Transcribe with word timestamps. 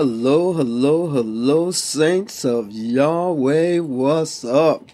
Hello, 0.00 0.52
hello, 0.52 1.08
hello, 1.08 1.72
saints 1.72 2.44
of 2.44 2.70
Yahweh. 2.70 3.80
What's 3.80 4.44
up? 4.44 4.90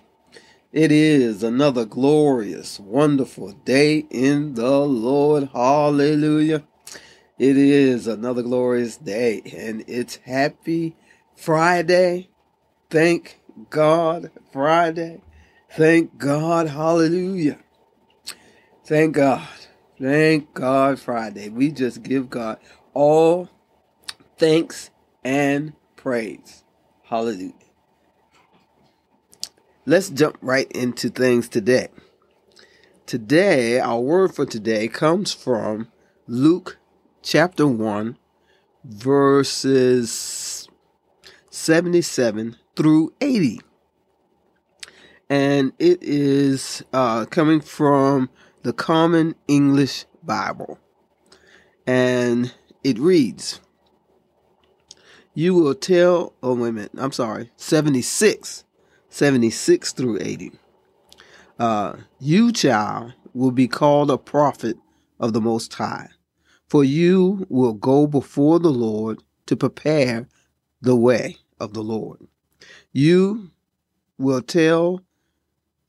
It 0.72 0.90
is 0.90 1.42
another 1.42 1.84
glorious, 1.84 2.80
wonderful 2.80 3.52
day 3.52 4.06
in 4.08 4.54
the 4.54 4.80
Lord. 4.80 5.50
Hallelujah. 5.52 6.64
It 7.38 7.58
is 7.58 8.06
another 8.06 8.40
glorious 8.40 8.96
day, 8.96 9.42
and 9.54 9.84
it's 9.86 10.16
happy 10.24 10.96
Friday. 11.36 12.30
Thank 12.88 13.40
God, 13.68 14.30
Friday. 14.54 15.20
Thank 15.70 16.16
God, 16.16 16.68
hallelujah. 16.68 17.58
Thank 18.86 19.16
God. 19.16 19.46
Thank 20.00 20.54
God, 20.54 20.98
Friday. 20.98 21.50
We 21.50 21.72
just 21.72 22.02
give 22.02 22.30
God 22.30 22.56
all 22.94 23.50
thanks 24.38 24.90
and 25.24 25.72
praise. 25.96 26.64
Hallelujah. 27.04 27.52
Let's 29.86 30.10
jump 30.10 30.38
right 30.40 30.70
into 30.72 31.10
things 31.10 31.48
today. 31.48 31.88
Today, 33.06 33.80
our 33.80 34.00
word 34.00 34.34
for 34.34 34.46
today 34.46 34.88
comes 34.88 35.32
from 35.32 35.88
Luke 36.26 36.78
chapter 37.22 37.66
1, 37.66 38.16
verses 38.84 40.68
77 41.50 42.56
through 42.76 43.12
80. 43.20 43.60
And 45.28 45.72
it 45.78 46.02
is 46.02 46.82
uh, 46.92 47.26
coming 47.26 47.60
from 47.60 48.30
the 48.62 48.72
Common 48.72 49.34
English 49.48 50.06
Bible. 50.22 50.78
And 51.86 52.54
it 52.82 52.98
reads, 52.98 53.60
you 55.34 55.54
will 55.54 55.74
tell, 55.74 56.32
oh, 56.42 56.54
wait 56.54 56.68
a 56.68 56.72
minute, 56.72 56.92
I'm 56.96 57.12
sorry, 57.12 57.50
76, 57.56 58.64
76 59.08 59.92
through 59.92 60.18
80. 60.20 60.52
Uh, 61.58 61.96
you, 62.20 62.52
child, 62.52 63.14
will 63.32 63.50
be 63.50 63.68
called 63.68 64.10
a 64.10 64.18
prophet 64.18 64.76
of 65.18 65.32
the 65.32 65.40
Most 65.40 65.74
High, 65.74 66.08
for 66.68 66.84
you 66.84 67.46
will 67.48 67.72
go 67.72 68.06
before 68.06 68.60
the 68.60 68.70
Lord 68.70 69.22
to 69.46 69.56
prepare 69.56 70.28
the 70.80 70.96
way 70.96 71.36
of 71.58 71.74
the 71.74 71.82
Lord. 71.82 72.20
You 72.92 73.50
will 74.18 74.42
tell, 74.42 75.00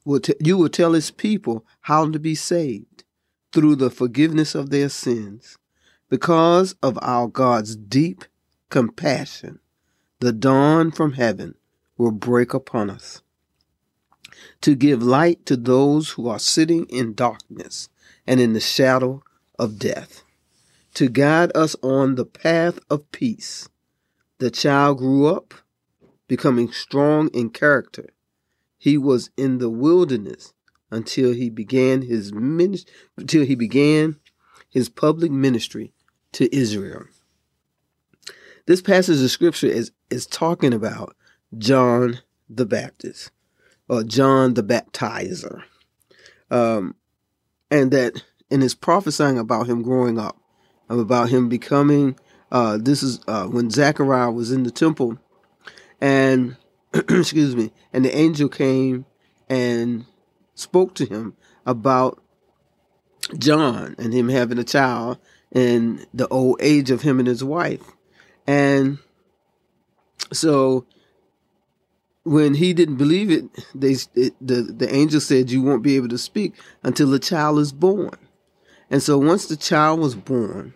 will 0.03 0.19
t- 0.19 0.35
you 0.43 0.57
will 0.57 0.69
tell 0.69 0.93
his 0.93 1.11
people 1.11 1.65
how 1.81 2.09
to 2.09 2.19
be 2.19 2.35
saved 2.35 3.03
through 3.51 3.75
the 3.75 3.91
forgiveness 3.91 4.55
of 4.55 4.69
their 4.69 4.89
sins, 4.89 5.57
because 6.09 6.75
of 6.83 6.99
our 7.01 7.27
God's 7.27 7.75
deep 7.75 8.25
compassion, 8.69 9.59
the 10.19 10.31
dawn 10.31 10.91
from 10.91 11.13
heaven 11.13 11.55
will 11.97 12.11
break 12.11 12.53
upon 12.53 12.89
us 12.89 13.21
to 14.61 14.75
give 14.75 15.01
light 15.03 15.45
to 15.45 15.55
those 15.55 16.11
who 16.11 16.27
are 16.27 16.39
sitting 16.39 16.85
in 16.85 17.13
darkness 17.13 17.89
and 18.27 18.39
in 18.39 18.53
the 18.53 18.59
shadow 18.59 19.21
of 19.59 19.79
death, 19.79 20.23
to 20.93 21.07
guide 21.07 21.51
us 21.55 21.75
on 21.81 22.15
the 22.15 22.25
path 22.25 22.79
of 22.89 23.11
peace. 23.11 23.69
The 24.39 24.51
child 24.51 24.97
grew 24.97 25.27
up, 25.27 25.53
becoming 26.27 26.71
strong 26.71 27.29
in 27.29 27.49
character. 27.49 28.09
He 28.77 28.97
was 28.97 29.29
in 29.37 29.59
the 29.59 29.69
wilderness 29.69 30.53
until 30.91 31.33
he 31.33 31.49
began 31.49 32.01
his 32.01 32.33
ministry, 32.33 32.91
until 33.17 33.45
he 33.45 33.55
began 33.55 34.17
his 34.69 34.89
public 34.89 35.31
ministry 35.31 35.93
to 36.33 36.53
Israel. 36.55 37.05
This 38.67 38.81
passage 38.81 39.21
of 39.21 39.29
scripture 39.29 39.67
is, 39.67 39.91
is 40.09 40.25
talking 40.25 40.73
about 40.73 41.15
John 41.57 42.19
the 42.49 42.65
Baptist 42.65 43.31
or 43.87 44.03
John 44.03 44.55
the 44.55 44.63
Baptizer. 44.63 45.63
Um, 46.49 46.95
and 47.69 47.91
that, 47.91 48.23
and 48.49 48.63
it's 48.63 48.73
prophesying 48.73 49.37
about 49.37 49.67
him 49.67 49.83
growing 49.83 50.17
up, 50.17 50.39
about 50.89 51.29
him 51.29 51.47
becoming, 51.47 52.17
uh, 52.51 52.77
this 52.81 53.03
is 53.03 53.19
uh, 53.27 53.45
when 53.45 53.69
Zechariah 53.69 54.31
was 54.31 54.51
in 54.51 54.63
the 54.63 54.71
temple 54.71 55.19
and, 56.01 56.57
excuse 56.93 57.55
me, 57.55 57.71
and 57.93 58.03
the 58.03 58.17
angel 58.17 58.49
came 58.49 59.05
and 59.47 60.05
spoke 60.55 60.95
to 60.95 61.05
him 61.05 61.35
about 61.67 62.19
John 63.37 63.95
and 63.99 64.11
him 64.11 64.29
having 64.29 64.57
a 64.57 64.63
child 64.63 65.19
and 65.51 66.05
the 66.13 66.27
old 66.29 66.57
age 66.61 66.89
of 66.89 67.03
him 67.03 67.19
and 67.19 67.27
his 67.27 67.43
wife. 67.43 67.94
And 68.47 68.99
so 70.31 70.85
when 72.23 72.55
he 72.55 72.73
didn't 72.73 72.97
believe 72.97 73.31
it, 73.31 73.45
they 73.73 73.95
it, 74.15 74.33
the 74.41 74.61
the 74.63 74.93
angel 74.93 75.21
said 75.21 75.51
you 75.51 75.61
won't 75.61 75.83
be 75.83 75.95
able 75.95 76.09
to 76.09 76.17
speak 76.17 76.53
until 76.83 77.09
the 77.09 77.19
child 77.19 77.59
is 77.59 77.71
born. 77.71 78.17
And 78.89 79.01
so 79.01 79.17
once 79.17 79.47
the 79.47 79.57
child 79.57 79.99
was 79.99 80.15
born, 80.15 80.73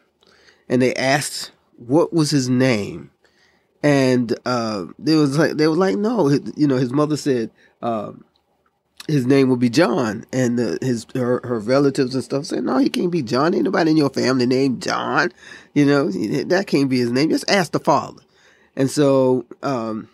and 0.68 0.82
they 0.82 0.96
asked 0.96 1.52
what 1.78 2.14
was 2.14 2.32
his 2.32 2.50
name, 2.50 3.12
and 3.84 4.38
uh, 4.46 4.86
they 4.98 5.16
was 5.16 5.38
like 5.38 5.58
they 5.58 5.68
were 5.68 5.76
like 5.76 5.98
no, 5.98 6.30
you 6.56 6.68
know, 6.68 6.78
his 6.78 6.92
mother 6.92 7.18
said. 7.18 7.52
Um, 7.82 8.26
his 9.10 9.26
name 9.26 9.50
will 9.50 9.58
be 9.58 9.70
John, 9.70 10.26
and 10.32 10.58
the, 10.58 10.78
his 10.82 11.06
her, 11.16 11.42
her 11.44 11.60
relatives 11.60 12.14
and 12.14 12.24
stuff 12.24 12.46
said, 12.46 12.64
"No, 12.64 12.78
he 12.78 12.90
can't 12.90 13.12
be 13.12 13.22
John. 13.22 13.54
Ain't 13.54 13.64
nobody 13.64 13.92
in 13.92 13.98
your 13.98 14.10
family 14.10 14.46
named 14.46 14.82
John. 14.82 15.32
You 15.74 15.86
know 15.86 16.10
that 16.10 16.68
can't 16.68 16.90
be 16.90 17.00
his 17.00 17.12
name. 17.12 17.30
Just 17.30 17.50
ask 17.50 17.72
the 17.72 17.80
father." 17.80 18.22
And 18.76 18.90
so, 18.90 19.46
um, 19.64 20.10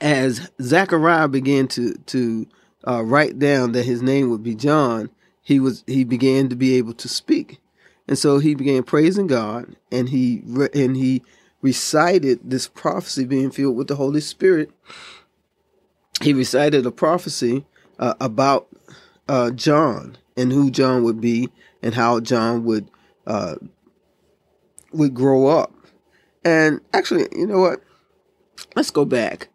as 0.00 0.50
Zechariah 0.60 1.28
began 1.28 1.68
to 1.68 1.94
to 1.94 2.46
uh, 2.86 3.02
write 3.04 3.38
down 3.38 3.72
that 3.72 3.84
his 3.84 4.02
name 4.02 4.30
would 4.30 4.42
be 4.42 4.54
John, 4.54 5.10
he 5.42 5.60
was 5.60 5.84
he 5.86 6.04
began 6.04 6.48
to 6.48 6.56
be 6.56 6.74
able 6.76 6.94
to 6.94 7.08
speak, 7.08 7.60
and 8.08 8.18
so 8.18 8.38
he 8.38 8.54
began 8.54 8.82
praising 8.82 9.26
God, 9.26 9.76
and 9.92 10.08
he 10.08 10.42
and 10.74 10.96
he 10.96 11.22
recited 11.60 12.40
this 12.44 12.68
prophecy 12.68 13.24
being 13.24 13.50
filled 13.50 13.76
with 13.76 13.88
the 13.88 13.96
Holy 13.96 14.20
Spirit. 14.20 14.70
He 16.22 16.32
recited 16.32 16.86
a 16.86 16.90
prophecy 16.90 17.66
uh, 17.98 18.14
about 18.20 18.68
uh, 19.28 19.50
John 19.50 20.18
and 20.36 20.52
who 20.52 20.70
John 20.70 21.02
would 21.04 21.20
be 21.20 21.48
and 21.82 21.94
how 21.94 22.20
John 22.20 22.64
would 22.64 22.88
uh, 23.26 23.56
would 24.92 25.14
grow 25.14 25.46
up. 25.46 25.72
And 26.44 26.80
actually, 26.92 27.26
you 27.32 27.46
know 27.46 27.58
what? 27.58 27.80
Let's 28.74 28.90
go 28.90 29.04
back 29.04 29.48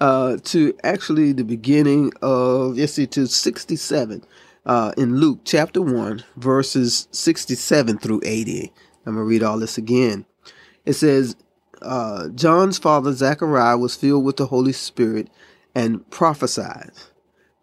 uh, 0.00 0.38
to 0.44 0.74
actually 0.82 1.32
the 1.32 1.44
beginning 1.44 2.12
of 2.22 2.78
see 2.88 3.06
to 3.06 3.26
sixty 3.26 3.76
seven 3.76 4.24
uh, 4.66 4.92
in 4.96 5.16
Luke 5.16 5.40
chapter 5.44 5.80
one 5.82 6.24
verses 6.36 7.08
sixty 7.10 7.54
seven 7.54 7.98
through 7.98 8.22
eighty. 8.24 8.72
I'm 9.06 9.14
gonna 9.14 9.24
read 9.24 9.42
all 9.42 9.58
this 9.58 9.78
again. 9.78 10.26
It 10.84 10.94
says. 10.94 11.36
Uh, 11.80 12.28
John's 12.28 12.78
father 12.78 13.12
Zechariah 13.12 13.76
was 13.76 13.96
filled 13.96 14.24
with 14.24 14.36
the 14.36 14.46
Holy 14.46 14.70
Spirit 14.72 15.28
and 15.74 16.08
prophesied. 16.10 16.92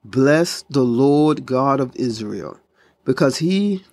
Bless 0.06 0.64
the 0.70 0.86
Lord 0.86 1.46
God 1.46 1.82
of 1.82 1.94
Israel, 1.98 2.58
because 3.04 3.40
he 3.40 3.84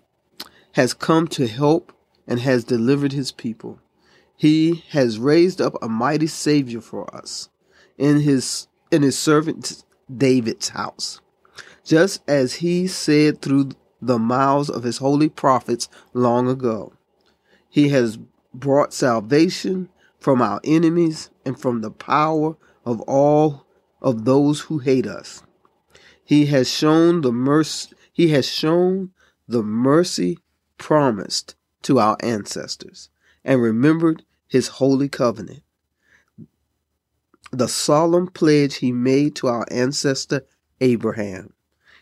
has 0.73 0.95
come 0.95 1.27
to 1.29 1.49
help 1.49 1.93
and 2.29 2.39
has 2.39 2.63
delivered 2.63 3.13
his 3.13 3.33
people. 3.33 3.81
He 4.37 4.85
has 4.91 5.19
raised 5.19 5.61
up 5.61 5.75
a 5.83 5.89
mighty 5.89 6.29
Savior 6.29 6.81
for 6.81 7.13
us 7.13 7.49
in 7.99 8.21
his 8.21 8.69
in 8.93 9.03
his 9.03 9.19
servant 9.19 9.83
David's 10.15 10.69
house, 10.69 11.21
just 11.83 12.23
as 12.29 12.55
he 12.55 12.87
said 12.87 13.43
through 13.43 13.71
the 14.01 14.19
mouths 14.19 14.71
of 14.71 14.85
his 14.85 14.99
holy 14.99 15.29
prophets 15.29 15.89
long 16.13 16.49
ago. 16.49 16.93
He 17.69 17.89
has 17.89 18.17
brought 18.55 18.95
salvation 18.95 19.89
from 20.21 20.41
our 20.41 20.61
enemies 20.63 21.31
and 21.45 21.59
from 21.59 21.81
the 21.81 21.91
power 21.91 22.57
of 22.85 23.01
all 23.03 23.67
of 24.01 24.25
those 24.25 24.61
who 24.61 24.79
hate 24.79 25.07
us 25.07 25.43
he 26.27 26.47
has 26.47 26.69
shown 26.69 27.21
the 27.21 27.33
mercy 27.33 27.95
he 28.13 28.31
has 28.31 28.49
shown 28.49 29.13
the 29.47 29.63
mercy 29.63 30.39
promised 30.77 31.55
to 31.83 31.99
our 31.99 32.17
ancestors 32.21 33.11
and 33.45 33.63
remembered 33.63 34.25
his 34.49 34.69
holy 34.69 35.09
covenant. 35.09 35.63
The 37.53 37.69
solemn 37.69 38.27
pledge 38.27 38.77
he 38.77 38.91
made 38.91 39.37
to 39.37 39.47
our 39.47 39.67
ancestor 39.71 40.45
Abraham. 40.81 41.53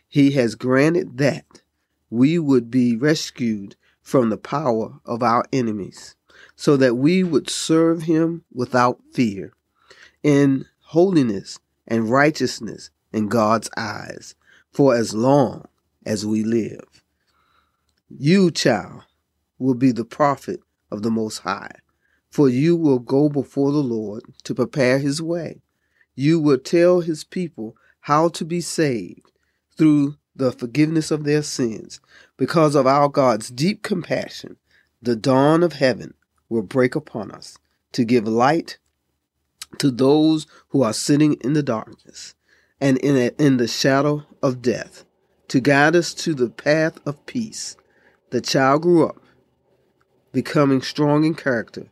He 0.08 0.30
has 0.32 0.54
granted 0.54 1.18
that 1.18 1.44
we 2.08 2.38
would 2.38 2.70
be 2.70 2.96
rescued 2.96 3.76
from 4.00 4.30
the 4.30 4.38
power 4.38 5.00
of 5.04 5.22
our 5.22 5.44
enemies, 5.52 6.14
so 6.56 6.76
that 6.76 6.94
we 6.94 7.24
would 7.24 7.50
serve 7.50 8.02
him 8.02 8.44
without 8.52 9.00
fear, 9.12 9.52
in 10.22 10.64
holiness 10.80 11.58
and 11.86 12.10
righteousness 12.10 12.90
in 13.14 13.28
God's 13.28 13.70
eyes 13.76 14.34
for 14.72 14.94
as 14.94 15.14
long 15.14 15.66
as 16.04 16.26
we 16.26 16.42
live. 16.42 17.02
You, 18.08 18.50
child, 18.50 19.02
will 19.58 19.74
be 19.74 19.92
the 19.92 20.04
prophet 20.04 20.60
of 20.90 21.02
the 21.02 21.10
Most 21.10 21.38
High, 21.38 21.76
For 22.28 22.48
you 22.48 22.74
will 22.74 22.98
go 22.98 23.28
before 23.28 23.70
the 23.70 23.82
Lord 23.82 24.24
to 24.42 24.54
prepare 24.54 24.98
his 24.98 25.22
way. 25.22 25.62
You 26.16 26.40
will 26.40 26.58
tell 26.58 27.00
his 27.00 27.22
people 27.22 27.76
how 28.00 28.28
to 28.30 28.44
be 28.44 28.60
saved 28.60 29.30
through 29.78 30.16
the 30.34 30.50
forgiveness 30.50 31.12
of 31.12 31.22
their 31.22 31.42
sins. 31.42 32.00
Because 32.36 32.74
of 32.74 32.88
our 32.88 33.08
God's 33.08 33.50
deep 33.50 33.84
compassion, 33.84 34.56
the 35.00 35.14
dawn 35.14 35.62
of 35.62 35.74
heaven 35.74 36.14
will 36.48 36.62
break 36.62 36.96
upon 36.96 37.30
us 37.30 37.56
to 37.92 38.04
give 38.04 38.26
light 38.26 38.78
to 39.78 39.92
those 39.92 40.48
who 40.68 40.82
are 40.82 40.92
sitting 40.92 41.34
in 41.34 41.52
the 41.52 41.62
darkness 41.62 42.34
and 42.84 42.98
in, 42.98 43.16
a, 43.16 43.30
in 43.42 43.56
the 43.56 43.66
shadow 43.66 44.26
of 44.42 44.60
death, 44.60 45.06
to 45.48 45.58
guide 45.58 45.96
us 45.96 46.12
to 46.12 46.34
the 46.34 46.50
path 46.50 46.98
of 47.06 47.24
peace. 47.24 47.78
The 48.28 48.42
child 48.42 48.82
grew 48.82 49.08
up, 49.08 49.16
becoming 50.32 50.82
strong 50.82 51.24
in 51.24 51.34
character. 51.34 51.86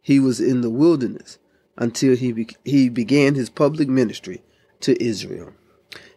He 0.00 0.18
was 0.18 0.40
in 0.40 0.62
the 0.62 0.70
wilderness 0.70 1.38
until 1.76 2.16
he, 2.16 2.32
be, 2.32 2.48
he 2.64 2.88
began 2.88 3.34
his 3.34 3.50
public 3.50 3.90
ministry 3.90 4.42
to 4.80 5.00
Israel. 5.04 5.52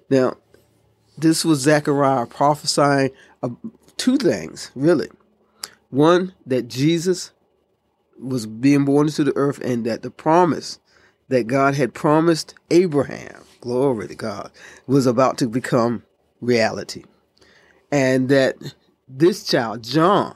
Now, 0.10 0.38
this 1.18 1.44
was 1.44 1.60
Zechariah 1.60 2.26
prophesying 2.26 3.12
of 3.44 3.58
two 3.98 4.16
things, 4.16 4.72
really. 4.76 5.10
One, 5.90 6.34
that 6.46 6.70
Jesus 6.70 7.32
was 8.18 8.46
being 8.46 8.86
born 8.86 9.08
into 9.08 9.26
the 9.26 9.36
earth 9.36 9.60
and 9.60 9.86
that 9.86 10.04
the 10.04 10.12
promise 10.12 10.80
that 11.28 11.48
God 11.48 11.76
had 11.76 11.94
promised 11.94 12.56
Abraham, 12.70 13.44
glory 13.62 14.08
to 14.08 14.16
God, 14.16 14.52
was 14.88 15.06
about 15.06 15.38
to 15.38 15.48
become 15.48 16.04
reality. 16.42 17.04
And 17.92 18.30
that 18.30 18.58
this 19.08 19.44
child, 19.44 19.84
John, 19.84 20.36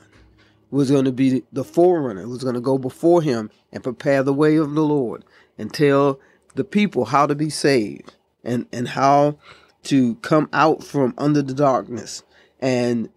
was 0.72 0.92
going 0.92 1.06
to 1.06 1.12
be 1.12 1.44
the 1.52 1.64
forerunner, 1.64 2.28
was 2.28 2.44
going 2.44 2.56
to 2.56 2.62
go 2.62 2.78
before 2.78 3.22
him 3.22 3.50
and 3.72 3.84
prepare 3.84 4.24
the 4.24 4.34
way 4.34 4.56
of 4.56 4.74
the 4.74 4.84
Lord 4.84 5.24
and 5.58 5.74
tell 5.74 6.20
the 6.56 6.64
people 6.64 7.06
how 7.06 7.26
to 7.26 7.36
be 7.36 7.50
saved 7.50 8.14
and, 8.44 8.66
and 8.72 8.88
how 8.90 9.38
to 9.84 10.16
come 10.16 10.50
out 10.52 10.84
from 10.84 11.14
under 11.18 11.42
the 11.42 11.54
darkness 11.54 12.24
and 12.60 13.10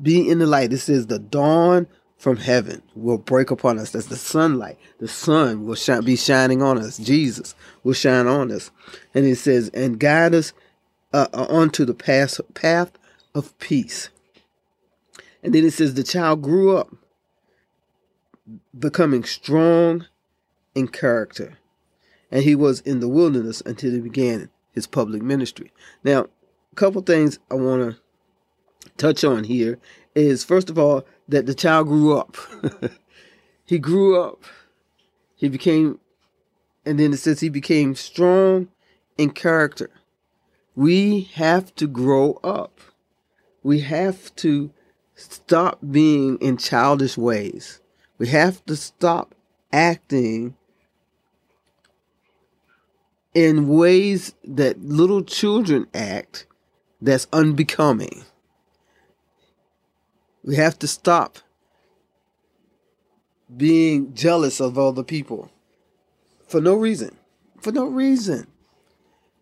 be 0.00 0.28
in 0.28 0.38
the 0.38 0.46
light. 0.46 0.72
It 0.72 0.78
says 0.78 1.06
the 1.06 1.18
dawn 1.18 1.86
from 2.18 2.36
heaven 2.36 2.82
will 2.94 3.16
break 3.16 3.50
upon 3.50 3.78
us. 3.78 3.92
That's 3.92 4.06
the 4.06 4.16
sunlight. 4.16 4.76
The 4.98 5.08
sun 5.08 5.64
will 5.64 5.76
shine, 5.76 6.04
be 6.04 6.16
shining 6.16 6.62
on 6.62 6.78
us. 6.78 6.98
Jesus 6.98 7.54
will 7.84 7.94
shine 7.94 8.26
on 8.26 8.50
us. 8.50 8.70
And 9.14 9.24
it 9.24 9.36
says, 9.36 9.70
and 9.72 10.00
guide 10.00 10.34
us 10.34 10.52
uh, 11.12 11.28
uh, 11.32 11.46
onto 11.48 11.84
the 11.84 11.94
path, 11.94 12.40
path 12.54 12.90
of 13.34 13.56
peace. 13.60 14.10
And 15.42 15.54
then 15.54 15.64
it 15.64 15.72
says, 15.72 15.94
the 15.94 16.02
child 16.02 16.42
grew 16.42 16.76
up, 16.76 16.92
becoming 18.76 19.22
strong 19.22 20.06
in 20.74 20.88
character. 20.88 21.58
And 22.30 22.42
he 22.42 22.56
was 22.56 22.80
in 22.80 22.98
the 22.98 23.08
wilderness 23.08 23.62
until 23.64 23.92
he 23.92 24.00
began 24.00 24.50
his 24.72 24.88
public 24.88 25.22
ministry. 25.22 25.72
Now, 26.02 26.26
a 26.72 26.74
couple 26.74 27.00
things 27.02 27.38
I 27.50 27.54
want 27.54 27.94
to 27.94 28.00
touch 28.96 29.22
on 29.22 29.44
here 29.44 29.78
is 30.18 30.44
first 30.44 30.70
of 30.70 30.78
all 30.78 31.04
that 31.28 31.46
the 31.46 31.54
child 31.54 31.88
grew 31.88 32.16
up. 32.16 32.36
he 33.64 33.78
grew 33.78 34.20
up. 34.20 34.42
He 35.36 35.48
became, 35.48 36.00
and 36.84 36.98
then 36.98 37.12
it 37.12 37.18
says 37.18 37.40
he 37.40 37.48
became 37.48 37.94
strong 37.94 38.68
in 39.16 39.30
character. 39.30 39.90
We 40.74 41.22
have 41.34 41.74
to 41.76 41.86
grow 41.86 42.40
up. 42.42 42.80
We 43.62 43.80
have 43.80 44.34
to 44.36 44.70
stop 45.14 45.78
being 45.90 46.38
in 46.38 46.56
childish 46.56 47.16
ways. 47.16 47.80
We 48.18 48.28
have 48.28 48.64
to 48.66 48.76
stop 48.76 49.34
acting 49.72 50.56
in 53.34 53.68
ways 53.68 54.34
that 54.44 54.80
little 54.82 55.22
children 55.22 55.86
act 55.94 56.46
that's 57.00 57.28
unbecoming. 57.32 58.24
We 60.48 60.56
have 60.56 60.78
to 60.78 60.88
stop 60.88 61.40
being 63.54 64.14
jealous 64.14 64.62
of 64.62 64.78
other 64.78 65.02
people 65.02 65.50
for 66.48 66.62
no 66.62 66.74
reason. 66.74 67.14
For 67.60 67.70
no 67.70 67.84
reason. 67.84 68.46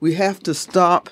We 0.01 0.15
have 0.15 0.41
to 0.41 0.53
stop 0.53 1.11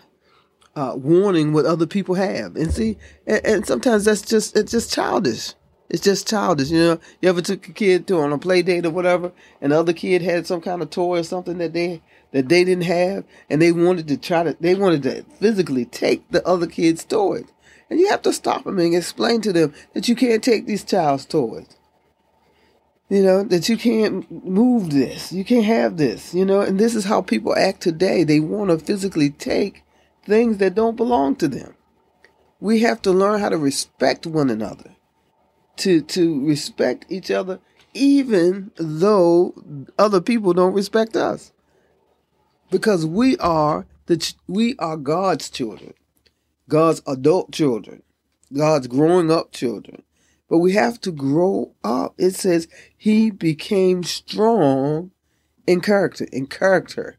uh, 0.74 0.94
warning 0.96 1.52
what 1.52 1.64
other 1.64 1.86
people 1.86 2.16
have. 2.16 2.56
And 2.56 2.74
see, 2.74 2.98
and, 3.24 3.46
and, 3.46 3.66
sometimes 3.68 4.04
that's 4.04 4.22
just 4.22 4.56
it's 4.56 4.72
just 4.72 4.92
childish. 4.92 5.54
It's 5.88 6.02
just 6.02 6.26
childish. 6.26 6.70
You 6.70 6.78
know, 6.78 7.00
you 7.22 7.28
ever 7.28 7.40
took 7.40 7.68
a 7.68 7.72
kid 7.72 8.08
to 8.08 8.18
on 8.18 8.32
a 8.32 8.38
play 8.38 8.62
date 8.62 8.86
or 8.86 8.90
whatever, 8.90 9.30
and 9.60 9.70
the 9.70 9.78
other 9.78 9.92
kid 9.92 10.22
had 10.22 10.48
some 10.48 10.60
kind 10.60 10.82
of 10.82 10.90
toy 10.90 11.20
or 11.20 11.22
something 11.22 11.58
that 11.58 11.72
they 11.72 12.02
that 12.32 12.48
they 12.48 12.64
didn't 12.64 12.82
have, 12.82 13.22
and 13.48 13.62
they 13.62 13.70
wanted 13.70 14.08
to 14.08 14.16
try 14.16 14.42
to 14.42 14.56
they 14.58 14.74
wanted 14.74 15.04
to 15.04 15.22
physically 15.38 15.84
take 15.84 16.28
the 16.32 16.44
other 16.44 16.66
kid's 16.66 17.04
toys. 17.04 17.44
And 17.94 18.00
you 18.00 18.08
have 18.10 18.22
to 18.22 18.32
stop 18.32 18.64
them 18.64 18.80
and 18.80 18.92
explain 18.92 19.40
to 19.42 19.52
them 19.52 19.72
that 19.92 20.08
you 20.08 20.16
can't 20.16 20.42
take 20.42 20.66
these 20.66 20.82
child's 20.82 21.24
toys. 21.24 21.76
You 23.08 23.22
know, 23.22 23.44
that 23.44 23.68
you 23.68 23.76
can't 23.76 24.28
move 24.44 24.90
this. 24.90 25.32
You 25.32 25.44
can't 25.44 25.64
have 25.64 25.96
this. 25.96 26.34
You 26.34 26.44
know, 26.44 26.60
and 26.60 26.76
this 26.76 26.96
is 26.96 27.04
how 27.04 27.22
people 27.22 27.54
act 27.54 27.82
today. 27.82 28.24
They 28.24 28.40
want 28.40 28.70
to 28.70 28.84
physically 28.84 29.30
take 29.30 29.84
things 30.24 30.58
that 30.58 30.74
don't 30.74 30.96
belong 30.96 31.36
to 31.36 31.46
them. 31.46 31.76
We 32.58 32.80
have 32.80 33.00
to 33.02 33.12
learn 33.12 33.38
how 33.38 33.50
to 33.50 33.58
respect 33.58 34.26
one 34.26 34.50
another. 34.50 34.96
To 35.76 36.00
to 36.02 36.44
respect 36.44 37.06
each 37.08 37.30
other 37.30 37.60
even 37.92 38.72
though 38.74 39.54
other 39.96 40.20
people 40.20 40.52
don't 40.52 40.74
respect 40.74 41.14
us. 41.14 41.52
Because 42.72 43.06
we 43.06 43.36
are 43.36 43.86
the 44.06 44.34
we 44.48 44.74
are 44.80 44.96
God's 44.96 45.48
children. 45.48 45.94
God's 46.68 47.02
adult 47.06 47.52
children, 47.52 48.02
God's 48.52 48.86
growing 48.86 49.30
up 49.30 49.52
children. 49.52 50.02
But 50.48 50.58
we 50.58 50.72
have 50.72 51.00
to 51.02 51.10
grow 51.10 51.74
up. 51.82 52.14
It 52.18 52.32
says 52.32 52.68
he 52.96 53.30
became 53.30 54.02
strong 54.02 55.10
in 55.66 55.80
character, 55.80 56.26
in 56.30 56.46
character, 56.46 57.16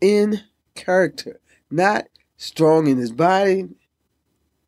in 0.00 0.40
character, 0.74 1.40
not 1.70 2.06
strong 2.36 2.86
in 2.86 2.98
his 2.98 3.12
body, 3.12 3.68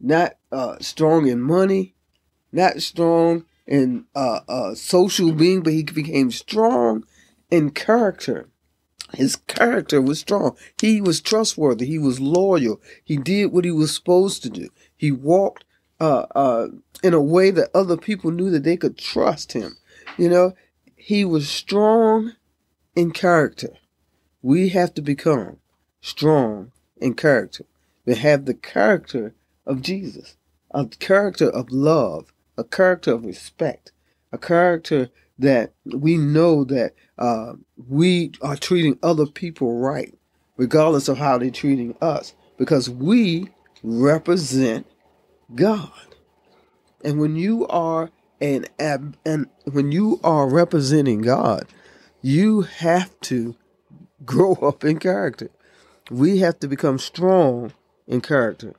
not 0.00 0.36
uh, 0.50 0.76
strong 0.80 1.26
in 1.26 1.40
money, 1.40 1.94
not 2.52 2.80
strong 2.80 3.44
in 3.66 4.06
uh, 4.14 4.40
uh, 4.48 4.74
social 4.74 5.32
being, 5.32 5.62
but 5.62 5.72
he 5.72 5.82
became 5.82 6.30
strong 6.30 7.04
in 7.50 7.70
character. 7.70 8.48
His 9.14 9.36
character 9.36 10.00
was 10.00 10.20
strong. 10.20 10.56
He 10.80 11.00
was 11.00 11.20
trustworthy. 11.20 11.86
He 11.86 11.98
was 11.98 12.20
loyal. 12.20 12.80
He 13.04 13.16
did 13.16 13.46
what 13.52 13.64
he 13.64 13.70
was 13.70 13.94
supposed 13.94 14.42
to 14.42 14.50
do. 14.50 14.68
He 14.96 15.10
walked 15.10 15.64
uh, 16.00 16.26
uh, 16.34 16.68
in 17.02 17.14
a 17.14 17.20
way 17.20 17.50
that 17.50 17.70
other 17.74 17.96
people 17.96 18.30
knew 18.30 18.50
that 18.50 18.64
they 18.64 18.76
could 18.76 18.96
trust 18.96 19.52
him. 19.52 19.76
You 20.16 20.28
know, 20.28 20.54
he 20.96 21.24
was 21.24 21.48
strong 21.48 22.32
in 22.94 23.10
character. 23.10 23.74
We 24.42 24.70
have 24.70 24.94
to 24.94 25.02
become 25.02 25.58
strong 26.00 26.72
in 27.00 27.14
character. 27.14 27.64
We 28.06 28.14
have 28.16 28.44
the 28.44 28.54
character 28.54 29.34
of 29.66 29.82
Jesus, 29.82 30.36
a 30.70 30.86
character 30.86 31.48
of 31.48 31.70
love, 31.70 32.32
a 32.56 32.64
character 32.64 33.12
of 33.12 33.24
respect, 33.24 33.92
a 34.32 34.38
character 34.38 35.10
that 35.40 35.72
we 35.84 36.16
know 36.16 36.64
that 36.64 36.92
uh, 37.18 37.54
we 37.88 38.32
are 38.42 38.56
treating 38.56 38.98
other 39.02 39.26
people 39.26 39.78
right, 39.78 40.16
regardless 40.56 41.08
of 41.08 41.18
how 41.18 41.38
they're 41.38 41.50
treating 41.50 41.96
us, 42.00 42.34
because 42.58 42.90
we 42.90 43.48
represent 43.82 44.86
God. 45.54 45.90
And 47.04 47.18
when 47.18 47.36
you 47.36 47.66
are 47.68 48.10
an 48.40 48.66
ab, 48.78 49.16
and 49.24 49.46
when 49.64 49.92
you 49.92 50.20
are 50.22 50.48
representing 50.48 51.22
God, 51.22 51.66
you 52.22 52.62
have 52.62 53.18
to 53.22 53.56
grow 54.24 54.52
up 54.62 54.84
in 54.84 54.98
character. 54.98 55.50
We 56.10 56.38
have 56.38 56.58
to 56.60 56.68
become 56.68 56.98
strong 56.98 57.72
in 58.06 58.20
character. 58.20 58.74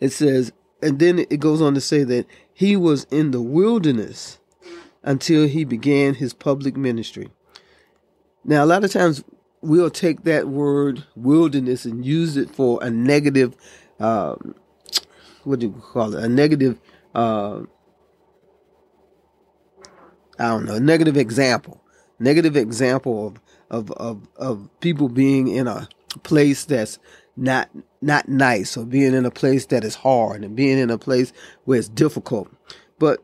It 0.00 0.10
says, 0.12 0.52
and 0.82 0.98
then 0.98 1.18
it 1.18 1.40
goes 1.40 1.60
on 1.60 1.74
to 1.74 1.80
say 1.80 2.04
that 2.04 2.26
he 2.54 2.76
was 2.76 3.04
in 3.10 3.32
the 3.32 3.42
wilderness 3.42 4.38
until 5.02 5.46
he 5.46 5.64
began 5.64 6.14
his 6.14 6.32
public 6.32 6.76
ministry. 6.76 7.28
Now, 8.44 8.64
a 8.64 8.66
lot 8.66 8.84
of 8.84 8.92
times 8.92 9.22
we'll 9.60 9.90
take 9.90 10.24
that 10.24 10.48
word 10.48 11.04
wilderness 11.14 11.84
and 11.84 12.04
use 12.04 12.36
it 12.36 12.50
for 12.50 12.82
a 12.82 12.90
negative, 12.90 13.54
um, 13.98 14.54
what 15.44 15.58
do 15.60 15.66
you 15.66 15.72
call 15.72 16.14
it? 16.14 16.24
A 16.24 16.28
negative, 16.28 16.80
uh, 17.14 17.62
I 20.38 20.48
don't 20.48 20.64
know, 20.64 20.74
a 20.74 20.80
negative 20.80 21.16
example. 21.16 21.82
Negative 22.18 22.56
example 22.56 23.28
of, 23.28 23.40
of, 23.70 23.90
of, 23.92 24.28
of 24.36 24.80
people 24.80 25.08
being 25.08 25.48
in 25.48 25.66
a 25.66 25.88
place 26.22 26.64
that's 26.64 26.98
not 27.36 27.70
not 28.02 28.28
nice 28.28 28.76
or 28.76 28.84
being 28.84 29.14
in 29.14 29.24
a 29.24 29.30
place 29.30 29.66
that 29.66 29.84
is 29.84 29.94
hard 29.94 30.44
and 30.44 30.56
being 30.56 30.78
in 30.78 30.90
a 30.90 30.98
place 30.98 31.32
where 31.64 31.78
it's 31.78 31.88
difficult. 31.88 32.50
But 32.98 33.22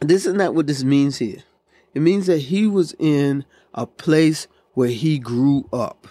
this 0.00 0.26
is 0.26 0.34
not 0.34 0.54
what 0.54 0.66
this 0.66 0.84
means 0.84 1.18
here. 1.18 1.42
It 1.94 2.00
means 2.00 2.26
that 2.26 2.38
he 2.38 2.66
was 2.66 2.94
in 2.98 3.44
a 3.74 3.86
place 3.86 4.46
where 4.74 4.88
he 4.88 5.18
grew 5.18 5.68
up, 5.72 6.06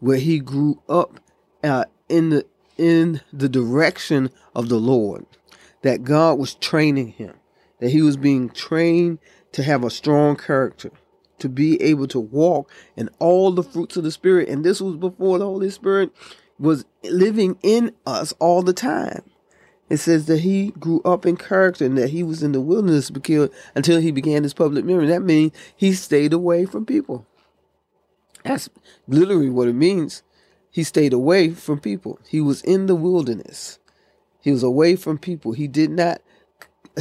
where 0.00 0.18
he 0.18 0.40
grew 0.40 0.82
up 0.88 1.20
uh, 1.62 1.84
in 2.08 2.30
the 2.30 2.46
in 2.76 3.20
the 3.32 3.48
direction 3.48 4.30
of 4.54 4.68
the 4.68 4.78
Lord. 4.78 5.26
That 5.82 6.02
God 6.02 6.38
was 6.38 6.54
training 6.54 7.08
him, 7.12 7.34
that 7.78 7.90
he 7.90 8.02
was 8.02 8.16
being 8.16 8.48
trained 8.50 9.18
to 9.52 9.62
have 9.62 9.84
a 9.84 9.90
strong 9.90 10.36
character, 10.36 10.90
to 11.38 11.48
be 11.48 11.80
able 11.80 12.08
to 12.08 12.18
walk 12.18 12.70
in 12.96 13.08
all 13.20 13.52
the 13.52 13.62
fruits 13.62 13.96
of 13.96 14.02
the 14.02 14.10
Spirit. 14.10 14.48
And 14.48 14.64
this 14.64 14.80
was 14.80 14.96
before 14.96 15.38
the 15.38 15.44
Holy 15.44 15.70
Spirit 15.70 16.10
was 16.58 16.84
living 17.04 17.58
in 17.62 17.94
us 18.04 18.32
all 18.40 18.62
the 18.62 18.72
time. 18.72 19.22
It 19.88 19.98
says 19.98 20.26
that 20.26 20.40
he 20.40 20.72
grew 20.72 21.00
up 21.04 21.24
in 21.24 21.36
character 21.36 21.84
and 21.84 21.96
that 21.96 22.10
he 22.10 22.22
was 22.22 22.42
in 22.42 22.52
the 22.52 22.60
wilderness 22.60 23.10
until 23.74 24.00
he 24.00 24.10
began 24.10 24.42
his 24.42 24.54
public 24.54 24.84
ministry. 24.84 25.08
That 25.08 25.22
means 25.22 25.52
he 25.76 25.92
stayed 25.92 26.32
away 26.32 26.64
from 26.64 26.84
people. 26.84 27.26
That's 28.44 28.68
literally 29.06 29.50
what 29.50 29.68
it 29.68 29.74
means. 29.74 30.22
He 30.70 30.82
stayed 30.82 31.12
away 31.12 31.50
from 31.50 31.80
people. 31.80 32.18
He 32.28 32.40
was 32.40 32.62
in 32.62 32.86
the 32.86 32.96
wilderness. 32.96 33.78
He 34.40 34.52
was 34.52 34.62
away 34.62 34.96
from 34.96 35.18
people. 35.18 35.52
He 35.52 35.68
did 35.68 35.90
not. 35.90 36.20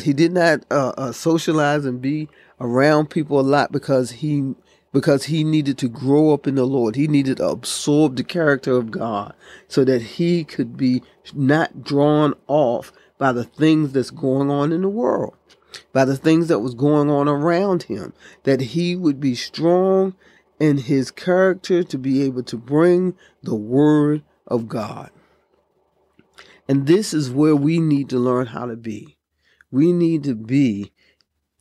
He 0.02 0.14
did 0.14 0.34
not 0.34 0.66
uh, 0.70 0.94
uh, 0.98 1.12
socialize 1.12 1.86
and 1.86 2.02
be 2.02 2.28
around 2.60 3.10
people 3.10 3.40
a 3.40 3.42
lot 3.42 3.72
because 3.72 4.12
he 4.12 4.56
because 4.96 5.26
he 5.26 5.44
needed 5.44 5.78
to 5.78 5.90
grow 5.90 6.34
up 6.34 6.48
in 6.48 6.56
the 6.56 6.64
Lord. 6.64 6.96
He 6.96 7.10
needed 7.10 7.36
to 7.38 7.50
absorb 7.50 8.16
the 8.16 8.24
character 8.24 8.78
of 8.78 8.92
God 8.92 9.36
so 9.68 9.84
that 9.84 10.02
he 10.02 10.46
could 10.46 10.78
be 10.78 11.04
not 11.34 11.84
drawn 11.84 12.34
off 12.48 12.94
by 13.18 13.34
the 13.34 13.44
things 13.44 13.92
that's 13.92 14.10
going 14.10 14.50
on 14.50 14.72
in 14.72 14.84
the 14.84 14.88
world, 14.88 15.36
by 15.92 16.06
the 16.06 16.16
things 16.16 16.48
that 16.48 16.60
was 16.60 16.74
going 16.74 17.10
on 17.10 17.28
around 17.28 17.84
him, 17.84 18.14
that 18.44 18.62
he 18.62 18.96
would 18.96 19.20
be 19.20 19.36
strong 19.36 20.16
in 20.62 20.78
his 20.78 21.12
character 21.12 21.84
to 21.84 21.98
be 21.98 22.22
able 22.22 22.44
to 22.44 22.56
bring 22.56 23.18
the 23.44 23.54
word 23.54 24.24
of 24.48 24.70
God. 24.70 25.12
And 26.70 26.88
this 26.88 27.14
is 27.14 27.30
where 27.30 27.58
we 27.58 27.82
need 27.82 28.08
to 28.12 28.18
learn 28.18 28.46
how 28.46 28.66
to 28.66 28.78
be. 28.78 29.18
We 29.72 29.92
need 29.92 30.24
to 30.24 30.36
be 30.36 30.94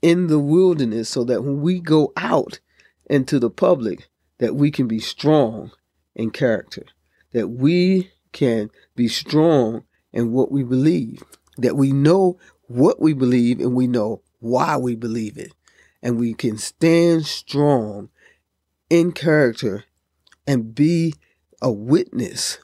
in 0.03 0.29
the 0.29 0.39
wilderness 0.39 1.09
so 1.09 1.25
that 1.25 1.43
when 1.43 1.63
we 1.63 1.81
go 1.81 2.13
out 2.17 2.61
and 3.09 3.27
to 3.29 3.39
the 3.39 3.51
public 3.51 4.09
that 4.39 4.55
we 4.55 4.71
can 4.71 4.89
be 4.89 4.99
strong 4.99 5.71
in 6.15 6.31
character, 6.31 6.85
that 7.33 7.49
we 7.49 8.11
can 8.33 8.71
be 8.97 9.09
strong 9.09 9.85
in 10.13 10.33
what 10.33 10.51
we 10.51 10.63
believe, 10.63 11.23
that 11.59 11.77
we 11.77 11.93
know 11.93 12.39
what 12.67 13.01
we 13.01 13.13
believe 13.13 13.61
and 13.61 13.75
we 13.75 13.87
know 13.87 14.23
why 14.41 14.77
we 14.77 14.95
believe 14.95 15.39
it, 15.39 15.53
and 16.03 16.19
we 16.19 16.35
can 16.35 16.59
stand 16.59 17.25
strong 17.27 18.09
in 18.91 19.13
character 19.13 19.85
and 20.47 20.75
be 20.75 21.15
a 21.63 21.73
witness 21.73 22.59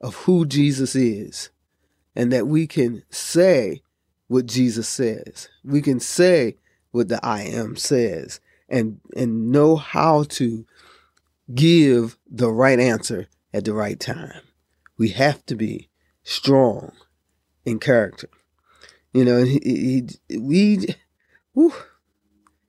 of 0.00 0.14
who 0.16 0.46
Jesus 0.46 0.94
is, 0.94 1.50
and 2.14 2.32
that 2.32 2.46
we 2.46 2.66
can 2.66 3.02
say 3.10 3.82
what 4.28 4.46
Jesus 4.46 4.88
says. 4.88 5.48
We 5.64 5.82
can 5.82 5.98
say 5.98 6.56
what 6.92 7.08
the 7.08 7.24
I 7.24 7.42
am 7.42 7.76
says 7.76 8.40
and 8.70 9.00
and 9.16 9.50
know 9.50 9.76
how 9.76 10.24
to 10.24 10.64
give 11.54 12.16
the 12.30 12.50
right 12.50 12.78
answer 12.78 13.28
at 13.52 13.64
the 13.64 13.74
right 13.74 13.98
time. 13.98 14.42
We 14.96 15.10
have 15.10 15.44
to 15.46 15.54
be 15.54 15.88
strong 16.22 16.92
in 17.64 17.78
character. 17.78 18.28
You 19.12 19.24
know, 19.24 19.44
he, 19.44 19.58
he, 20.28 20.38
we, 20.38 20.94
whew, 21.54 21.74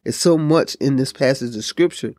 it's 0.04 0.18
so 0.18 0.38
much 0.38 0.76
in 0.76 0.96
this 0.96 1.14
passage 1.14 1.56
of 1.56 1.64
scripture. 1.64 2.14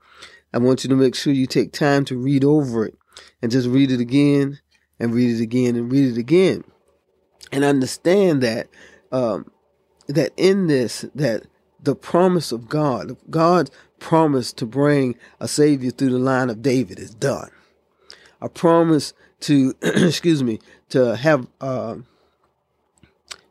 I 0.54 0.58
want 0.58 0.84
you 0.84 0.90
to 0.90 0.96
make 0.96 1.14
sure 1.14 1.32
you 1.32 1.46
take 1.46 1.72
time 1.72 2.04
to 2.04 2.16
read 2.16 2.44
over 2.44 2.86
it 2.86 2.94
and 3.40 3.50
just 3.50 3.68
read 3.68 3.90
it 3.90 4.00
again 4.00 4.60
and 5.00 5.14
read 5.14 5.34
it 5.34 5.42
again 5.42 5.74
and 5.76 5.90
read 5.90 6.12
it 6.12 6.18
again 6.18 6.62
and 7.50 7.64
understand 7.64 8.42
that 8.42 8.68
um, 9.10 9.50
that 10.06 10.32
in 10.36 10.68
this 10.68 11.04
that 11.14 11.46
the 11.82 11.94
promise 11.94 12.52
of 12.52 12.68
God, 12.68 13.16
God's 13.28 13.70
promise 13.98 14.52
to 14.54 14.66
bring 14.66 15.16
a 15.40 15.48
Savior 15.48 15.90
through 15.90 16.10
the 16.10 16.18
line 16.18 16.50
of 16.50 16.62
David 16.62 16.98
is 16.98 17.14
done. 17.14 17.50
A 18.40 18.48
promise 18.48 19.12
to, 19.40 19.74
excuse 19.82 20.42
me, 20.42 20.60
to 20.90 21.16
have, 21.16 21.46
uh, 21.60 21.96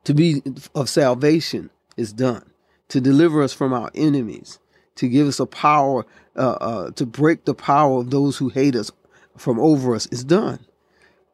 to 0.03 0.13
be 0.13 0.41
of 0.73 0.89
salvation 0.89 1.69
is 1.97 2.13
done. 2.13 2.45
To 2.89 2.99
deliver 2.99 3.41
us 3.41 3.53
from 3.53 3.71
our 3.71 3.89
enemies, 3.95 4.59
to 4.95 5.07
give 5.07 5.25
us 5.25 5.39
a 5.39 5.45
power, 5.45 6.05
uh, 6.35 6.57
uh, 6.59 6.91
to 6.91 7.05
break 7.05 7.45
the 7.45 7.53
power 7.53 7.99
of 7.99 8.09
those 8.09 8.37
who 8.37 8.49
hate 8.49 8.75
us 8.75 8.91
from 9.37 9.59
over 9.59 9.95
us 9.95 10.07
is 10.07 10.25
done. 10.25 10.59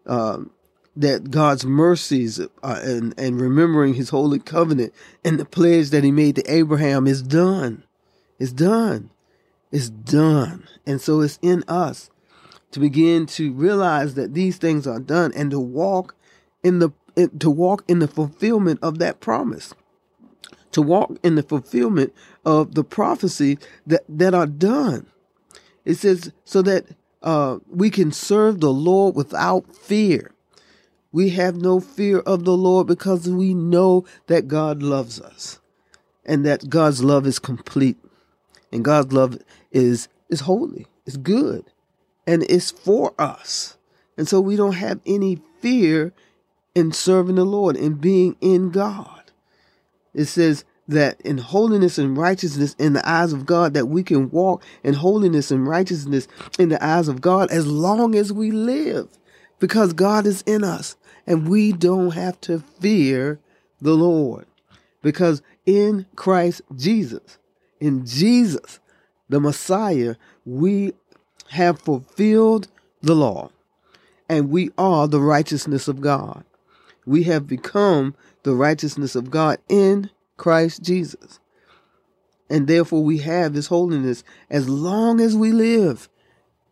Um, 0.06 0.52
that 1.00 1.32
God's 1.32 1.66
mercies 1.66 2.40
uh, 2.40 2.48
and, 2.84 3.14
and 3.18 3.40
remembering 3.40 3.94
his 3.94 4.10
holy 4.10 4.40
covenant 4.40 4.94
and 5.24 5.40
the 5.40 5.46
pledge 5.46 5.92
that 5.92 6.04
he 6.04 6.12
made 6.12 6.36
to 6.36 6.52
Abraham 6.52 7.08
is 7.08 7.22
done. 7.22 7.84
It's 8.40 8.52
done. 8.52 9.12
It's 9.72 9.90
done. 9.90 10.68
And 10.86 11.00
so 11.00 11.22
it's 11.22 11.40
in 11.42 11.64
us 11.68 12.10
to 12.72 12.80
begin 12.80 13.26
to 13.28 13.54
realize 13.54 14.16
that 14.16 14.34
these 14.34 14.58
things 14.58 14.88
are 14.88 15.00
done 15.00 15.32
and 15.36 15.52
to 15.52 15.60
walk 15.60 16.16
in 16.64 16.80
the 16.80 16.92
to 17.40 17.50
walk 17.50 17.84
in 17.88 18.00
the 18.00 18.08
fulfillment 18.08 18.80
of 18.84 19.00
that 19.00 19.20
promise. 19.20 19.74
To 20.74 20.82
walk 20.82 21.18
in 21.24 21.36
the 21.36 21.42
fulfillment 21.44 22.14
of 22.46 22.76
the 22.76 22.84
prophecy 22.84 23.58
that, 23.88 24.04
that 24.08 24.36
are 24.36 24.46
done. 24.46 25.08
It 25.84 25.96
says 25.96 26.32
so 26.44 26.62
that 26.62 26.86
uh, 27.24 27.58
we 27.68 27.90
can 27.90 28.12
serve 28.12 28.60
the 28.60 28.72
Lord 28.72 29.16
without 29.16 29.76
fear. 29.76 30.32
We 31.18 31.30
have 31.30 31.56
no 31.56 31.80
fear 31.80 32.20
of 32.20 32.46
the 32.46 32.56
Lord 32.56 32.86
because 32.86 33.28
we 33.28 33.56
know 33.56 34.06
that 34.28 34.48
God 34.48 34.84
loves 34.84 35.20
us 35.20 35.60
and 36.24 36.46
that 36.46 36.70
God's 36.70 37.04
love 37.04 37.26
is 37.26 37.40
complete 37.40 37.98
and 38.72 38.86
God's 38.86 39.12
love 39.12 39.40
is 39.72 40.10
is 40.30 40.42
holy, 40.42 40.86
it's 41.08 41.18
good, 41.18 41.66
and 42.28 42.44
it's 42.44 42.70
for 42.70 43.16
us. 43.18 43.78
And 44.16 44.28
so 44.28 44.40
we 44.40 44.56
don't 44.56 44.76
have 44.76 45.00
any 45.08 45.42
fear 45.60 46.14
in 46.76 46.92
serving 46.92 47.38
the 47.38 47.46
Lord 47.46 47.78
and 47.78 48.00
being 48.00 48.36
in 48.40 48.70
God. 48.70 49.32
It 50.14 50.26
says 50.26 50.66
that 50.88 51.20
in 51.22 51.40
holiness 51.40 51.98
and 51.98 52.16
righteousness 52.16 52.76
in 52.78 52.94
the 52.94 53.10
eyes 53.10 53.34
of 53.34 53.48
God, 53.48 53.74
that 53.74 53.88
we 53.88 54.04
can 54.04 54.30
walk 54.30 54.64
in 54.84 54.94
holiness 54.94 55.50
and 55.50 55.68
righteousness 55.68 56.28
in 56.60 56.70
the 56.70 56.86
eyes 56.86 57.08
of 57.08 57.22
God 57.22 57.50
as 57.50 57.66
long 57.66 58.14
as 58.14 58.32
we 58.32 58.52
live 58.52 59.10
because 59.60 59.94
God 59.94 60.28
is 60.28 60.44
in 60.44 60.64
us 60.64 60.96
and 61.28 61.48
we 61.48 61.74
don't 61.74 62.12
have 62.12 62.40
to 62.42 62.60
fear 62.80 63.40
the 63.82 63.94
Lord 63.94 64.48
because 65.04 65.42
in 65.66 66.06
Christ 66.16 66.62
Jesus, 66.76 67.38
in 67.80 68.06
Jesus, 68.06 68.80
the 69.30 69.40
Messiah, 69.40 70.16
we 70.46 70.94
have 71.50 71.80
fulfilled 71.80 72.70
the 73.02 73.14
law 73.14 73.52
and 74.30 74.50
we 74.50 74.72
are 74.78 75.08
the 75.08 75.22
righteousness 75.22 75.88
of 75.88 76.02
God. 76.02 76.44
We 77.06 77.24
have 77.24 77.48
become 77.48 78.16
the 78.44 78.56
righteousness 78.56 79.16
of 79.16 79.30
God 79.30 79.60
in 79.70 80.10
Christ 80.38 80.82
Jesus. 80.82 81.40
And 82.50 82.68
therefore 82.68 83.04
we 83.04 83.20
have 83.20 83.54
this 83.54 83.68
holiness 83.68 84.24
as 84.50 84.70
long 84.70 85.20
as 85.20 85.36
we 85.36 85.52
live. 85.52 86.10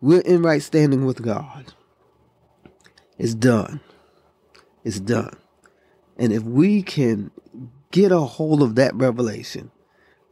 We're 0.02 0.22
in 0.22 0.42
right 0.42 0.62
standing 0.62 1.06
with 1.06 1.22
God. 1.22 1.74
It's 3.18 3.34
done. 3.34 3.82
It's 4.86 5.00
done. 5.00 5.36
And 6.16 6.32
if 6.32 6.44
we 6.44 6.84
can 6.84 7.32
get 7.92 8.12
a 8.12 8.20
hold 8.20 8.62
of 8.62 8.76
that 8.76 8.96
revelation, 8.96 9.72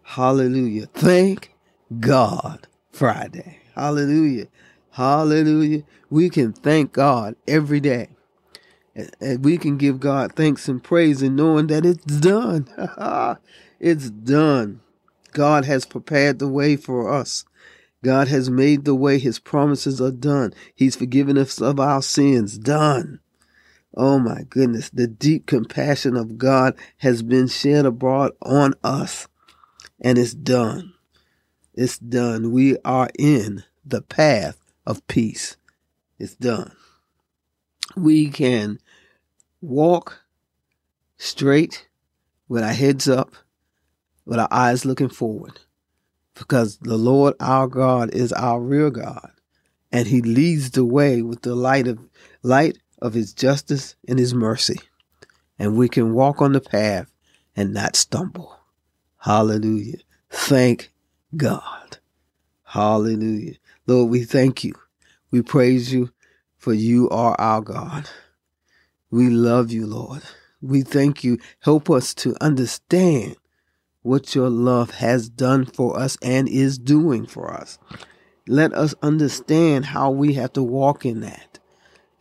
hallelujah. 0.04 0.86
Thank 0.86 1.54
God 2.00 2.68
Friday. 2.92 3.60
Hallelujah. 3.76 4.48
Hallelujah. 4.92 5.84
We 6.10 6.30
can 6.30 6.54
thank 6.54 6.94
God 6.94 7.36
every 7.48 7.80
day. 7.80 8.10
And 9.20 9.44
we 9.44 9.58
can 9.58 9.78
give 9.78 10.00
God 10.00 10.34
thanks 10.36 10.68
and 10.68 10.84
praise 10.84 11.24
and 11.24 11.36
knowing 11.36 11.66
that 11.68 11.84
it's 11.84 12.06
done. 12.06 12.68
it's 13.80 14.12
done. 14.12 14.82
God 15.32 15.66
has 15.66 15.86
prepared 15.86 16.38
the 16.38 16.48
way 16.48 16.76
for 16.76 17.12
us. 17.12 17.44
God 18.04 18.28
has 18.28 18.52
made 18.52 18.86
the 18.86 18.94
way. 18.94 19.18
His 19.18 19.40
promises 19.40 20.00
are 20.00 20.12
done. 20.12 20.54
He's 20.76 20.96
forgiven 20.96 21.40
us 21.40 21.60
of 21.60 21.80
our 21.80 22.04
sins. 22.04 22.60
Done. 22.60 23.20
Oh 23.96 24.20
my 24.20 24.44
goodness. 24.50 24.90
The 24.90 25.08
deep 25.08 25.46
compassion 25.46 26.16
of 26.16 26.38
God 26.38 26.76
has 26.98 27.22
been 27.22 27.48
shed 27.48 27.86
abroad 27.86 28.32
on 28.42 28.74
us. 28.84 29.28
And 30.02 30.18
it's 30.18 30.34
done. 30.34 30.94
It's 31.74 31.98
done. 31.98 32.52
We 32.52 32.78
are 32.84 33.10
in 33.18 33.64
the 33.86 34.02
path 34.02 34.58
of 34.86 35.06
peace. 35.08 35.58
It's 36.20 36.36
done. 36.36 36.76
We 37.96 38.30
can 38.30 38.80
walk 39.62 40.24
straight 41.18 41.88
with 42.48 42.64
our 42.64 42.74
heads 42.74 43.08
up, 43.08 43.34
with 44.26 44.40
our 44.40 44.48
eyes 44.52 44.86
looking 44.86 45.10
forward 45.10 45.60
because 46.36 46.78
the 46.78 46.98
Lord 46.98 47.36
our 47.40 47.68
God 47.68 48.14
is 48.14 48.34
our 48.34 48.62
real 48.62 48.90
God, 48.90 49.32
and 49.92 50.08
He 50.08 50.22
leads 50.22 50.72
the 50.72 50.86
way 50.86 51.22
with 51.22 51.42
the 51.42 51.56
light 51.56 51.88
of 51.88 52.00
light 52.42 52.78
of 53.04 53.14
His 53.14 53.34
justice 53.34 53.96
and 54.08 54.18
His 54.18 54.34
mercy, 54.34 54.80
and 55.60 55.78
we 55.78 55.88
can 55.90 56.14
walk 56.14 56.42
on 56.42 56.54
the 56.54 56.62
path 56.62 57.12
and 57.56 57.74
not 57.74 57.96
stumble. 57.96 58.58
Hallelujah! 59.18 59.98
Thank 60.32 60.92
God. 61.38 62.00
Hallelujah, 62.64 63.56
Lord. 63.86 64.10
We 64.10 64.24
thank 64.24 64.64
you. 64.64 64.74
We 65.30 65.44
praise 65.44 65.94
you, 65.94 66.12
for 66.58 66.74
you 66.74 67.10
are 67.10 67.36
our 67.40 67.62
God. 67.62 68.10
We 69.12 69.30
love 69.30 69.72
you, 69.72 69.86
Lord. 69.86 70.24
We 70.62 70.82
thank 70.82 71.24
you. 71.24 71.38
Help 71.60 71.90
us 71.90 72.14
to 72.16 72.36
understand 72.42 73.36
what 74.02 74.34
your 74.34 74.50
love 74.50 74.92
has 74.92 75.30
done 75.30 75.66
for 75.66 76.00
us 76.00 76.18
and 76.22 76.48
is 76.48 76.78
doing 76.78 77.26
for 77.26 77.54
us. 77.54 77.78
Let 78.48 78.74
us 78.74 78.96
understand 79.02 79.86
how 79.86 80.12
we 80.12 80.34
have 80.34 80.54
to 80.54 80.64
walk 80.64 81.06
in 81.06 81.22
that 81.22 81.53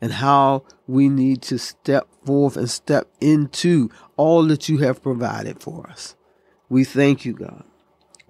and 0.03 0.13
how 0.13 0.65
we 0.87 1.09
need 1.09 1.41
to 1.41 1.59
step 1.59 2.07
forth 2.27 2.59
and 2.59 2.69
step 2.69 3.09
into 3.23 3.89
all 4.19 4.45
that 4.49 4.69
you 4.69 4.79
have 4.79 5.03
provided 5.03 5.63
for 5.63 5.89
us. 5.89 6.15
We 6.69 6.85
thank 6.85 7.25
you, 7.25 7.33
God. 7.33 7.65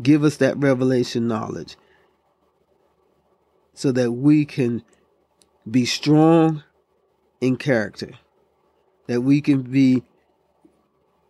Give 0.00 0.22
us 0.22 0.36
that 0.36 0.56
revelation 0.56 1.26
knowledge 1.26 1.76
so 3.74 3.90
that 3.90 4.12
we 4.12 4.44
can 4.44 4.84
be 5.68 5.84
strong 5.84 6.62
in 7.40 7.56
character, 7.56 8.12
that 9.08 9.22
we 9.22 9.40
can 9.40 9.62
be 9.62 10.04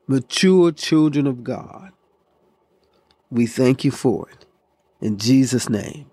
mature 0.06 0.72
children 0.72 1.26
of 1.26 1.42
God 1.42 1.92
we 3.32 3.46
thank 3.46 3.82
you 3.82 3.90
for 3.90 4.28
it. 4.28 4.44
In 5.00 5.16
Jesus' 5.16 5.70
name, 5.70 6.10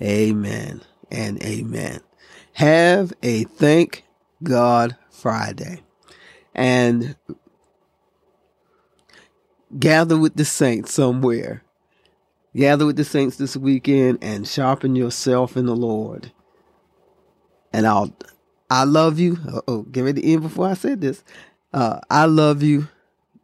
amen 0.00 0.82
and 1.10 1.42
amen. 1.42 2.00
Have 2.54 3.12
a 3.22 3.44
thank 3.44 4.04
God 4.42 4.96
Friday. 5.10 5.80
And 6.54 7.16
gather 9.76 10.16
with 10.16 10.36
the 10.36 10.44
saints 10.44 10.92
somewhere. 10.92 11.64
Gather 12.54 12.86
with 12.86 12.96
the 12.96 13.04
saints 13.04 13.36
this 13.36 13.56
weekend 13.56 14.20
and 14.22 14.46
sharpen 14.46 14.94
yourself 14.94 15.56
in 15.56 15.66
the 15.66 15.74
Lord. 15.74 16.30
And 17.72 17.88
I'll, 17.88 18.16
I 18.70 18.84
love 18.84 19.18
you. 19.18 19.36
Oh, 19.66 19.82
get 19.82 20.02
ready 20.02 20.22
to 20.22 20.32
end 20.32 20.42
before 20.42 20.68
I 20.68 20.74
said 20.74 21.00
this. 21.00 21.24
Uh, 21.72 21.98
I 22.08 22.26
love 22.26 22.62
you 22.62 22.86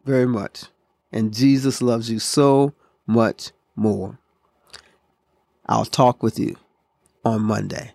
very 0.05 0.27
much. 0.27 0.67
And 1.11 1.35
Jesus 1.35 1.83
loves 1.83 2.09
you 2.09 2.21
so 2.21 2.75
much 3.09 3.51
more. 3.75 4.21
I'll 5.67 5.85
talk 5.85 6.23
with 6.23 6.39
you 6.39 6.55
on 7.25 7.43
Monday. 7.43 7.91